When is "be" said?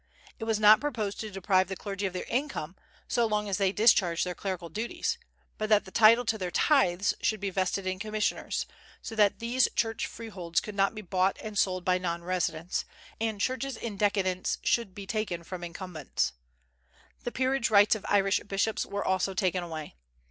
7.39-7.51, 10.95-11.03, 14.95-15.05